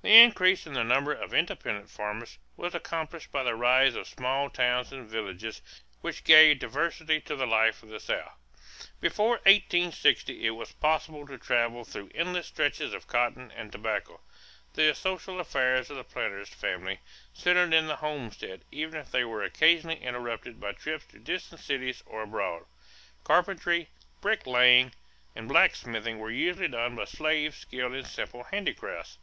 [0.00, 4.48] The increase in the number of independent farmers was accompanied by the rise of small
[4.48, 5.60] towns and villages
[6.00, 8.32] which gave diversity to the life of the South.
[9.02, 14.22] Before 1860 it was possible to travel through endless stretches of cotton and tobacco.
[14.72, 17.00] The social affairs of the planter's family
[17.34, 22.02] centered in the homestead even if they were occasionally interrupted by trips to distant cities
[22.06, 22.64] or abroad.
[23.24, 23.90] Carpentry,
[24.22, 24.94] bricklaying,
[25.34, 29.18] and blacksmithing were usually done by slaves skilled in simple handicrafts.